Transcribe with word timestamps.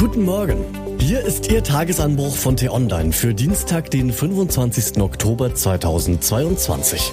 Guten 0.00 0.24
Morgen. 0.24 0.64
Hier 0.98 1.20
ist 1.20 1.52
Ihr 1.52 1.62
Tagesanbruch 1.62 2.34
von 2.34 2.56
T-Online 2.56 3.12
für 3.12 3.34
Dienstag, 3.34 3.90
den 3.90 4.10
25. 4.10 4.98
Oktober 4.98 5.54
2022. 5.54 7.12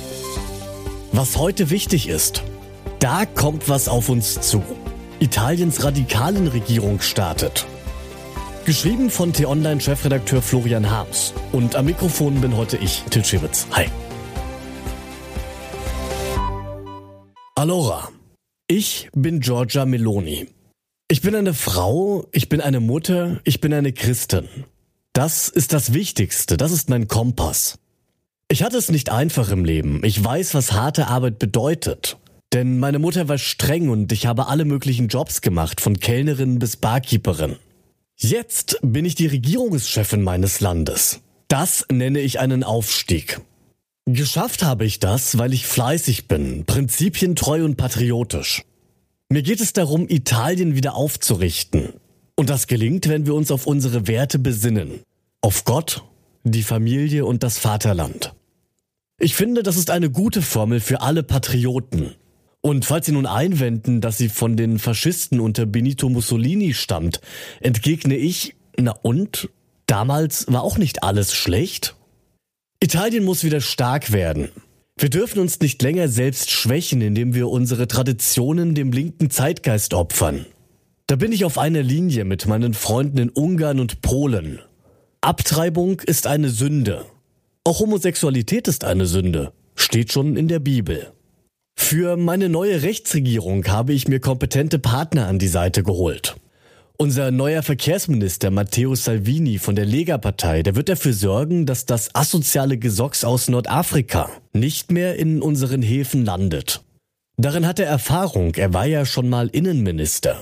Was 1.11 1.35
heute 1.35 1.69
wichtig 1.69 2.07
ist, 2.07 2.43
da 2.99 3.25
kommt 3.25 3.67
was 3.67 3.89
auf 3.89 4.07
uns 4.07 4.39
zu. 4.39 4.63
Italiens 5.19 5.83
radikalen 5.83 6.47
Regierung 6.47 7.01
startet. 7.01 7.65
Geschrieben 8.63 9.09
von 9.09 9.33
T-Online-Chefredakteur 9.33 10.41
Florian 10.41 10.89
Harms. 10.89 11.33
Und 11.51 11.75
am 11.75 11.87
Mikrofon 11.87 12.39
bin 12.39 12.55
heute 12.55 12.77
ich, 12.77 13.03
Til 13.09 13.25
Schewitz. 13.25 13.67
Hi. 13.73 13.87
Allora. 17.53 18.07
Ich 18.69 19.09
bin 19.13 19.41
Giorgia 19.41 19.85
Meloni. 19.85 20.47
Ich 21.09 21.21
bin 21.21 21.35
eine 21.35 21.53
Frau, 21.53 22.27
ich 22.33 22.49
bin 22.49 22.59
eine 22.59 22.81
Mutter, 22.81 23.39
ich 23.45 23.61
bin 23.61 23.73
eine 23.73 23.93
Christin. 23.93 24.49
Das 25.13 25.47
ist 25.47 25.71
das 25.71 25.93
Wichtigste, 25.93 26.57
das 26.57 26.73
ist 26.73 26.89
mein 26.89 27.07
Kompass. 27.07 27.79
Ich 28.49 28.61
hatte 28.61 28.75
es 28.77 28.91
nicht 28.91 29.09
einfach 29.09 29.49
im 29.49 29.63
Leben. 29.63 30.03
Ich 30.03 30.21
weiß, 30.21 30.53
was 30.53 30.73
harte 30.73 31.07
Arbeit 31.07 31.39
bedeutet. 31.39 32.17
Denn 32.51 32.77
meine 32.79 32.99
Mutter 32.99 33.29
war 33.29 33.37
streng 33.37 33.87
und 33.87 34.11
ich 34.11 34.25
habe 34.25 34.47
alle 34.47 34.65
möglichen 34.65 35.07
Jobs 35.07 35.39
gemacht, 35.39 35.79
von 35.79 35.97
Kellnerin 35.97 36.59
bis 36.59 36.75
Barkeeperin. 36.75 37.55
Jetzt 38.17 38.77
bin 38.81 39.05
ich 39.05 39.15
die 39.15 39.27
Regierungschefin 39.27 40.21
meines 40.21 40.59
Landes. 40.59 41.21
Das 41.47 41.85
nenne 41.89 42.19
ich 42.19 42.41
einen 42.41 42.65
Aufstieg. 42.65 43.39
Geschafft 44.05 44.61
habe 44.61 44.83
ich 44.83 44.99
das, 44.99 45.37
weil 45.37 45.53
ich 45.53 45.67
fleißig 45.67 46.27
bin, 46.27 46.65
prinzipientreu 46.65 47.63
und 47.63 47.77
patriotisch. 47.77 48.65
Mir 49.29 49.41
geht 49.41 49.59
es 49.59 49.73
darum, 49.73 50.07
Italien 50.07 50.75
wieder 50.75 50.95
aufzurichten. 50.95 51.93
Und 52.35 52.49
das 52.49 52.67
gelingt, 52.67 53.09
wenn 53.09 53.25
wir 53.25 53.33
uns 53.33 53.51
auf 53.51 53.67
unsere 53.67 54.07
Werte 54.07 54.39
besinnen. 54.39 55.01
Auf 55.41 55.65
Gott, 55.65 56.03
die 56.43 56.63
Familie 56.63 57.25
und 57.25 57.43
das 57.43 57.57
Vaterland. 57.57 58.33
Ich 59.19 59.35
finde, 59.35 59.63
das 59.63 59.75
ist 59.75 59.89
eine 59.89 60.09
gute 60.09 60.41
Formel 60.41 60.79
für 60.79 61.01
alle 61.01 61.23
Patrioten. 61.23 62.15
Und 62.61 62.85
falls 62.85 63.07
Sie 63.07 63.11
nun 63.11 63.25
einwenden, 63.25 63.99
dass 64.01 64.17
sie 64.17 64.29
von 64.29 64.55
den 64.55 64.79
Faschisten 64.79 65.39
unter 65.39 65.65
Benito 65.65 66.07
Mussolini 66.09 66.73
stammt, 66.73 67.19
entgegne 67.59 68.15
ich, 68.15 68.55
na 68.77 68.91
und? 68.91 69.49
Damals 69.87 70.45
war 70.49 70.63
auch 70.63 70.77
nicht 70.77 71.03
alles 71.03 71.33
schlecht. 71.33 71.95
Italien 72.79 73.23
muss 73.23 73.43
wieder 73.43 73.61
stark 73.61 74.11
werden. 74.11 74.49
Wir 74.99 75.09
dürfen 75.09 75.39
uns 75.39 75.59
nicht 75.59 75.81
länger 75.83 76.07
selbst 76.07 76.49
schwächen, 76.49 77.01
indem 77.01 77.35
wir 77.35 77.49
unsere 77.49 77.87
Traditionen 77.87 78.73
dem 78.73 78.91
linken 78.91 79.29
Zeitgeist 79.29 79.93
opfern. 79.93 80.47
Da 81.05 81.15
bin 81.15 81.31
ich 81.31 81.45
auf 81.45 81.59
einer 81.59 81.83
Linie 81.83 82.25
mit 82.25 82.47
meinen 82.47 82.73
Freunden 82.73 83.19
in 83.19 83.29
Ungarn 83.29 83.79
und 83.79 84.01
Polen. 84.01 84.59
Abtreibung 85.21 85.99
ist 86.01 86.25
eine 86.25 86.49
Sünde. 86.49 87.05
Auch 87.63 87.79
Homosexualität 87.79 88.67
ist 88.67 88.83
eine 88.85 89.05
Sünde. 89.05 89.53
Steht 89.75 90.11
schon 90.11 90.35
in 90.35 90.47
der 90.47 90.59
Bibel. 90.59 91.11
Für 91.75 92.17
meine 92.17 92.49
neue 92.49 92.81
Rechtsregierung 92.81 93.67
habe 93.67 93.93
ich 93.93 94.07
mir 94.07 94.19
kompetente 94.19 94.79
Partner 94.79 95.27
an 95.27 95.37
die 95.37 95.47
Seite 95.47 95.83
geholt. 95.83 96.37
Unser 96.99 97.29
neuer 97.29 97.61
Verkehrsminister 97.61 98.49
Matteo 98.49 98.95
Salvini 98.95 99.59
von 99.59 99.75
der 99.75 99.85
Lega-Partei, 99.85 100.63
der 100.63 100.75
wird 100.75 100.89
dafür 100.89 101.13
sorgen, 101.13 101.67
dass 101.67 101.85
das 101.85 102.15
asoziale 102.15 102.79
Gesocks 102.79 103.23
aus 103.23 103.49
Nordafrika 103.49 104.31
nicht 104.51 104.91
mehr 104.91 105.15
in 105.15 105.43
unseren 105.43 105.83
Häfen 105.83 106.25
landet. 106.25 106.81
Darin 107.37 107.67
hat 107.67 107.79
er 107.79 107.85
Erfahrung, 107.85 108.55
er 108.55 108.73
war 108.73 108.87
ja 108.87 109.05
schon 109.05 109.29
mal 109.29 109.47
Innenminister. 109.49 110.41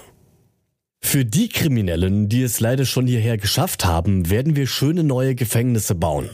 Für 1.04 1.26
die 1.26 1.50
Kriminellen, 1.50 2.30
die 2.30 2.44
es 2.44 2.62
leider 2.62 2.86
schon 2.86 3.06
hierher 3.06 3.38
geschafft 3.38 3.84
haben, 3.84 4.30
werden 4.30 4.56
wir 4.56 4.66
schöne 4.66 5.04
neue 5.04 5.36
Gefängnisse 5.36 5.94
bauen. 5.94 6.30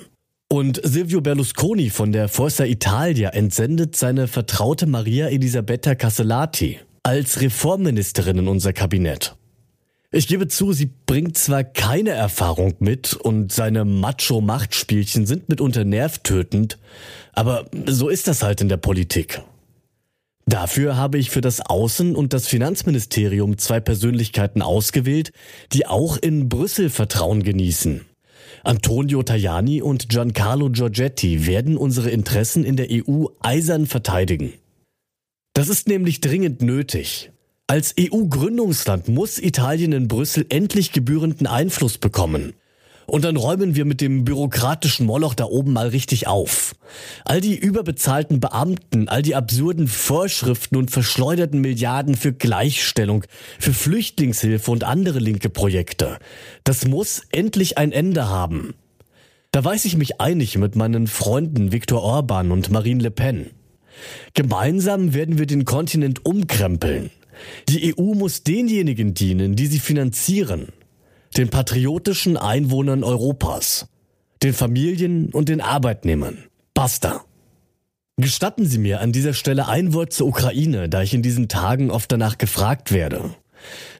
Und 0.49 0.80
Silvio 0.83 1.22
Berlusconi 1.22 1.89
von 1.89 2.11
der 2.11 2.30
Forza 2.30 2.65
Italia 2.65 3.30
entsendet 3.30 3.95
seine 3.95 4.27
Vertraute 4.27 4.86
Maria 4.86 5.30
Elisabetta 5.30 5.95
Castellati 5.95 6.80
als 7.02 7.42
Reformministerin 7.42 8.37
in 8.37 8.48
unser 8.48 8.71
Kabinett. 8.71 9.36
Ich 10.14 10.27
gebe 10.27 10.49
zu, 10.49 10.73
sie 10.73 10.89
bringt 11.05 11.38
zwar 11.38 11.64
keine 11.64 12.10
Erfahrung 12.10 12.73
mit 12.80 13.14
und 13.14 13.54
seine 13.54 13.86
Macho-Machtspielchen 13.86 15.26
sind 15.26 15.48
mitunter 15.48 15.86
nervtötend, 15.86 16.77
aber 17.32 17.70
so 17.86 18.10
ist 18.10 18.27
das 18.27 18.44
halt 18.44 18.60
in 18.60 18.67
der 18.67 18.76
Politik. 18.76 19.42
Dafür 20.45 20.98
habe 20.98 21.17
ich 21.17 21.30
für 21.30 21.39
das 21.39 21.61
Außen- 21.61 22.14
und 22.14 22.33
das 22.33 22.48
Finanzministerium 22.49 23.58
zwei 23.58 23.80
Persönlichkeiten 23.80 24.61
ausgewählt, 24.61 25.32
die 25.72 25.88
auch 25.88 26.17
in 26.17 26.49
Brüssel 26.49 26.89
Vertrauen 26.89 27.43
genießen. 27.43 28.05
Antonio 28.66 29.23
Tajani 29.23 29.82
und 29.82 30.10
Giancarlo 30.10 30.70
Giorgetti 30.72 31.48
werden 31.48 31.78
unsere 31.78 32.10
Interessen 32.10 32.66
in 32.66 32.76
der 32.76 32.88
EU 32.92 33.28
eisern 33.39 33.86
verteidigen. 33.86 34.54
Das 35.54 35.70
ist 35.70 35.88
nämlich 35.88 36.20
dringend 36.20 36.61
nötig. 36.61 37.32
Als 37.71 37.95
EU-Gründungsland 37.98 39.08
muss 39.08 39.39
Italien 39.39 39.93
in 39.93 40.09
Brüssel 40.09 40.45
endlich 40.49 40.92
gebührenden 40.92 41.48
Einfluss 41.48 41.98
bekommen. 41.98 42.52
Und 43.08 43.23
dann 43.23 43.37
räumen 43.37 43.77
wir 43.77 43.86
mit 43.86 44.02
dem 44.02 44.26
bürokratischen 44.26 45.05
Moloch 45.05 45.36
da 45.36 45.45
oben 45.45 45.71
mal 45.71 45.87
richtig 45.87 46.27
auf. 46.27 46.76
All 47.23 47.39
die 47.39 47.55
überbezahlten 47.55 48.42
Beamten, 48.42 49.08
all 49.08 49.21
die 49.21 49.36
absurden 49.36 49.87
Vorschriften 49.87 50.76
und 50.76 50.92
verschleuderten 50.92 51.61
Milliarden 51.61 52.17
für 52.17 52.33
Gleichstellung, 52.33 53.23
für 53.58 53.71
Flüchtlingshilfe 53.71 54.70
und 54.70 54.83
andere 54.83 55.20
linke 55.20 55.48
Projekte. 55.48 56.20
Das 56.65 56.86
muss 56.86 57.21
endlich 57.31 57.77
ein 57.77 57.93
Ende 57.93 58.27
haben. 58.27 58.73
Da 59.52 59.64
weiß 59.64 59.86
ich 59.86 59.95
mich 59.95 60.20
einig 60.20 60.58
mit 60.58 60.76
meinen 60.76 61.08
Freunden 61.08 61.71
Viktor 61.71 62.04
Orban 62.04 62.52
und 62.52 62.70
Marine 62.70 63.02
Le 63.02 63.11
Pen. 63.11 63.52
Gemeinsam 64.33 65.14
werden 65.14 65.37
wir 65.37 65.45
den 65.45 65.64
Kontinent 65.64 66.26
umkrempeln. 66.26 67.11
Die 67.70 67.96
EU 67.98 68.14
muss 68.14 68.44
denjenigen 68.44 69.14
dienen, 69.14 69.56
die 69.56 69.68
sie 69.68 69.80
finanzieren, 69.80 70.70
den 71.38 71.50
patriotischen 71.50 72.38
Einwohnern 72.38 73.04
Europas, 73.04 73.88
den 74.44 74.54
Familien 74.54 75.30
und 75.30 75.50
den 75.50 75.62
Arbeitnehmern. 75.62 76.46
Basta. 76.74 77.26
Gestatten 78.18 78.66
Sie 78.66 78.78
mir 78.78 79.00
an 79.00 79.12
dieser 79.12 79.34
Stelle 79.34 79.68
ein 79.68 79.94
Wort 79.94 80.14
zur 80.14 80.28
Ukraine, 80.28 80.90
da 80.90 81.02
ich 81.02 81.14
in 81.14 81.24
diesen 81.24 81.48
Tagen 81.48 81.90
oft 81.90 82.12
danach 82.12 82.38
gefragt 82.38 82.92
werde. 82.92 83.34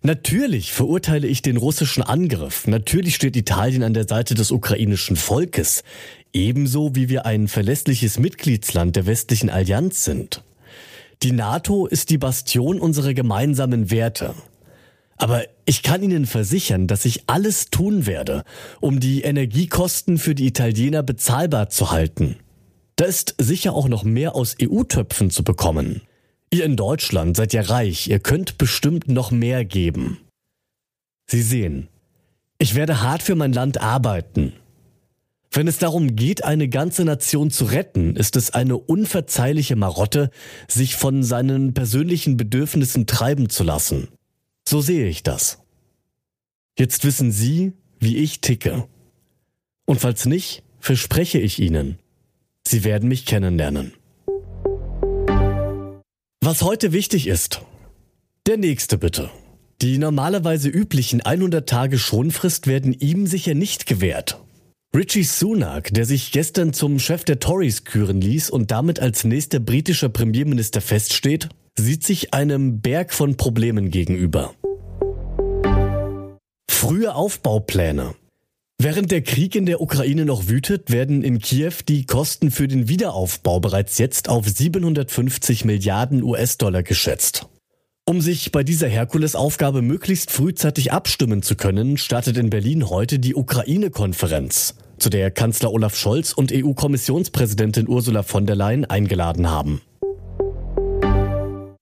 Natürlich 0.02 0.74
verurteile 0.74 1.28
ich 1.28 1.42
den 1.42 1.58
russischen 1.58 2.04
Angriff. 2.04 2.68
Natürlich 2.68 3.16
steht 3.16 3.36
Italien 3.36 3.84
an 3.84 3.94
der 3.94 4.08
Seite 4.08 4.36
des 4.36 4.52
ukrainischen 4.52 5.16
Volkes. 5.16 5.84
Ebenso 6.34 6.96
wie 6.96 7.10
wir 7.10 7.26
ein 7.26 7.48
verlässliches 7.48 8.18
Mitgliedsland 8.20 8.96
der 8.96 9.06
westlichen 9.06 9.50
Allianz 9.50 10.04
sind. 10.04 10.44
Die 11.24 11.32
NATO 11.32 11.86
ist 11.86 12.10
die 12.10 12.18
Bastion 12.18 12.80
unserer 12.80 13.14
gemeinsamen 13.14 13.92
Werte. 13.92 14.34
Aber 15.18 15.44
ich 15.66 15.84
kann 15.84 16.02
Ihnen 16.02 16.26
versichern, 16.26 16.88
dass 16.88 17.06
ich 17.06 17.30
alles 17.30 17.70
tun 17.70 18.08
werde, 18.08 18.44
um 18.80 19.00
die 19.00 19.22
Energiekosten 19.22 20.18
für 20.18 20.34
die 20.34 20.48
Italiener 20.48 21.04
bezahlbar 21.04 21.70
zu 21.70 21.92
halten. 21.92 22.38
Da 22.96 23.06
ist 23.06 23.36
sicher 23.38 23.74
auch 23.74 23.88
noch 23.88 24.04
mehr 24.04 24.36
aus 24.36 24.56
EU-Töpfen 24.60 25.30
zu 25.30 25.44
bekommen. 25.44 26.02
Ihr 26.50 26.66
in 26.66 26.76
Deutschland 26.76 27.38
seid 27.38 27.54
ja 27.54 27.62
reich, 27.62 28.08
ihr 28.08 28.20
könnt 28.20 28.58
bestimmt 28.58 29.08
noch 29.08 29.30
mehr 29.30 29.64
geben. 29.64 30.18
Sie 31.28 31.44
sehen, 31.44 31.88
ich 32.58 32.74
werde 32.74 33.02
hart 33.02 33.22
für 33.22 33.36
mein 33.36 33.54
Land 33.54 33.80
arbeiten. 33.80 34.54
Wenn 35.54 35.68
es 35.68 35.78
darum 35.78 36.16
geht, 36.16 36.46
eine 36.46 36.70
ganze 36.70 37.04
Nation 37.04 37.52
zu 37.52 37.66
retten, 37.66 38.16
ist 38.16 38.38
es 38.38 38.52
eine 38.52 38.78
unverzeihliche 38.78 39.76
Marotte, 39.76 40.32
sich 40.70 40.96
von 40.96 41.24
seinen 41.24 41.74
persönlichen 41.74 42.38
Bedürfnissen 42.38 43.06
treiben 43.06 43.50
zu 43.50 43.66
lassen. 43.66 44.08
So 44.66 44.80
sehe 44.80 45.08
ich 45.08 45.24
das. 45.24 45.60
Jetzt 46.80 47.04
wissen 47.04 47.34
Sie, 47.34 47.74
wie 48.00 48.18
ich 48.18 48.40
ticke. 48.40 48.88
Und 49.86 50.00
falls 50.00 50.26
nicht, 50.26 50.64
verspreche 50.80 51.40
ich 51.40 51.60
Ihnen, 51.60 52.00
Sie 52.66 52.86
werden 52.86 53.10
mich 53.10 53.26
kennenlernen. 53.26 53.94
Was 56.40 56.62
heute 56.62 56.94
wichtig 56.94 57.28
ist. 57.28 57.62
Der 58.48 58.56
nächste 58.56 58.98
bitte. 58.98 59.30
Die 59.82 59.98
normalerweise 59.98 60.70
üblichen 60.70 61.22
100 61.22 61.68
Tage 61.68 62.00
Schonfrist 62.00 62.68
werden 62.68 62.94
ihm 62.94 63.28
sicher 63.28 63.54
nicht 63.54 63.86
gewährt. 63.86 64.42
Richie 64.94 65.24
Sunak, 65.24 65.94
der 65.94 66.04
sich 66.04 66.34
gestern 66.34 66.74
zum 66.74 67.00
Chef 67.00 67.24
der 67.24 67.40
Tories 67.40 67.86
küren 67.86 68.20
ließ 68.20 68.50
und 68.50 68.72
damit 68.72 69.00
als 69.00 69.24
nächster 69.24 69.62
britischer 69.62 70.10
Premierminister 70.10 70.82
feststeht, 70.82 71.48
sieht 71.80 72.04
sich 72.04 72.34
einem 72.34 72.82
Berg 72.82 73.14
von 73.14 73.38
Problemen 73.38 73.90
gegenüber. 73.90 74.54
Frühe 76.70 77.16
Aufbaupläne. 77.16 78.16
Während 78.78 79.12
der 79.12 79.22
Krieg 79.22 79.56
in 79.56 79.66
der 79.66 79.80
Ukraine 79.80 80.26
noch 80.26 80.50
wütet, 80.50 80.92
werden 80.92 81.24
in 81.24 81.40
Kiew 81.40 81.72
die 81.88 82.06
Kosten 82.06 82.52
für 82.52 82.68
den 82.68 82.90
Wiederaufbau 82.90 83.62
bereits 83.62 83.98
jetzt 83.98 84.28
auf 84.28 84.46
750 84.50 85.64
Milliarden 85.64 86.22
US-Dollar 86.22 86.84
geschätzt. 86.84 87.48
Um 88.10 88.20
sich 88.20 88.52
bei 88.52 88.64
dieser 88.64 88.88
Herkulesaufgabe 88.88 89.82
möglichst 89.84 90.32
frühzeitig 90.32 90.92
abstimmen 90.92 91.44
zu 91.44 91.56
können, 91.56 91.98
startet 91.98 92.36
in 92.36 92.50
Berlin 92.50 92.90
heute 92.90 93.20
die 93.20 93.36
Ukraine-Konferenz, 93.36 94.76
zu 94.98 95.10
der 95.10 95.30
Kanzler 95.30 95.72
Olaf 95.72 95.96
Scholz 95.96 96.34
und 96.34 96.52
EU-Kommissionspräsidentin 96.52 97.88
Ursula 97.88 98.24
von 98.24 98.48
der 98.48 98.56
Leyen 98.56 98.86
eingeladen 98.86 99.50
haben. 99.50 99.82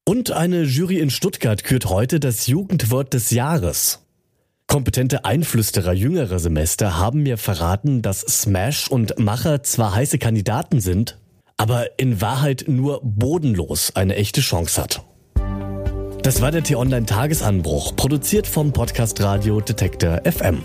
Und 0.05 0.31
eine 0.31 0.63
Jury 0.63 0.99
in 0.99 1.09
Stuttgart 1.09 1.63
kürt 1.63 1.85
heute 1.85 2.19
das 2.19 2.47
Jugendwort 2.47 3.13
des 3.13 3.31
Jahres. 3.31 4.05
Kompetente 4.67 5.23
Einflüsterer 5.23 5.93
jüngerer 5.93 6.39
Semester 6.39 6.97
haben 6.97 7.23
mir 7.23 7.37
verraten, 7.37 8.01
dass 8.01 8.19
Smash 8.21 8.89
und 8.89 9.17
Macher 9.17 9.63
zwar 9.63 9.95
heiße 9.95 10.19
Kandidaten 10.19 10.81
sind, 10.81 11.17
aber 11.55 11.97
in 11.97 12.19
Wahrheit 12.21 12.65
nur 12.67 12.99
bodenlos 13.03 13.95
eine 13.95 14.15
echte 14.15 14.41
Chance 14.41 14.81
hat. 14.81 15.05
Das 16.29 16.41
war 16.41 16.51
der 16.51 16.61
T-Online-Tagesanbruch, 16.61 17.95
produziert 17.95 18.45
vom 18.45 18.71
Podcast 18.71 19.19
Radio 19.19 19.61
Detektor 19.61 20.21
FM. 20.31 20.61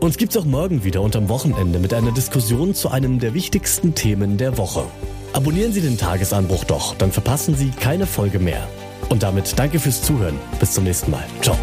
Uns 0.00 0.16
gibt's 0.16 0.38
auch 0.38 0.46
morgen 0.46 0.84
wieder 0.84 1.02
und 1.02 1.14
am 1.16 1.28
Wochenende 1.28 1.78
mit 1.78 1.92
einer 1.92 2.12
Diskussion 2.12 2.74
zu 2.74 2.88
einem 2.88 3.18
der 3.18 3.34
wichtigsten 3.34 3.94
Themen 3.94 4.38
der 4.38 4.56
Woche. 4.56 4.86
Abonnieren 5.34 5.74
Sie 5.74 5.82
den 5.82 5.98
Tagesanbruch 5.98 6.64
doch, 6.64 6.94
dann 6.94 7.12
verpassen 7.12 7.54
Sie 7.54 7.72
keine 7.72 8.06
Folge 8.06 8.38
mehr. 8.38 8.66
Und 9.10 9.22
damit 9.22 9.58
danke 9.58 9.80
fürs 9.80 10.00
Zuhören. 10.00 10.38
Bis 10.60 10.72
zum 10.72 10.84
nächsten 10.84 11.10
Mal. 11.10 11.24
Ciao. 11.42 11.58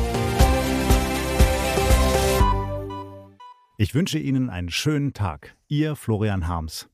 Ich 3.78 3.96
wünsche 3.96 4.20
Ihnen 4.20 4.52
einen 4.52 4.70
schönen 4.70 5.14
Tag. 5.14 5.56
Ihr 5.68 5.96
Florian 5.96 6.48
Harms. 6.48 6.88